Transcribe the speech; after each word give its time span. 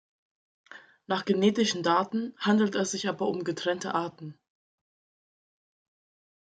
Nach 1.05 1.25
genetischen 1.25 1.83
Daten 1.83 2.33
handelt 2.39 2.73
es 2.73 2.89
sich 2.89 3.07
aber 3.07 3.27
um 3.27 3.43
getrennte 3.43 3.93
Arten. 3.93 4.33